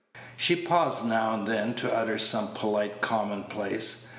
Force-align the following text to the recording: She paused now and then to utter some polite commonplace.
She 0.35 0.55
paused 0.55 1.05
now 1.05 1.31
and 1.35 1.47
then 1.47 1.75
to 1.75 1.95
utter 1.95 2.17
some 2.17 2.55
polite 2.55 3.01
commonplace. 3.01 4.07